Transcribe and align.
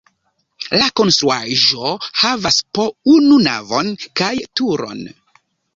La 0.81 0.87
konstruaĵo 0.99 1.91
havas 2.23 2.59
po 2.79 2.89
unu 3.19 3.41
navon 3.51 3.95
kaj 4.23 4.35
turon. 4.61 5.11